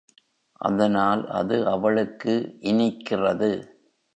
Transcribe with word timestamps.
அதனால் 0.61 1.21
அது 1.31 1.67
அவளுக்கு 1.67 2.33
இனிக்கிறது. 2.63 3.51